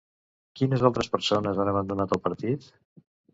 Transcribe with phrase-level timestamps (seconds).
[0.59, 2.67] Quines altres persones han abandonat el partit?